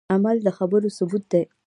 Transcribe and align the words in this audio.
عمل 0.13 0.37
د 0.43 0.47
خبرو 0.57 0.87
ثبوت 0.97 1.23
دی 1.31 1.43